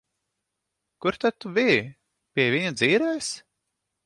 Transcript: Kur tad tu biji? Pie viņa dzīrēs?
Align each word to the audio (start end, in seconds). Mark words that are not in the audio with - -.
Kur 1.01 1.13
tad 1.21 1.35
tu 1.39 1.51
biji? 1.57 1.77
Pie 2.33 2.47
viņa 2.57 2.73
dzīrēs? 2.83 3.31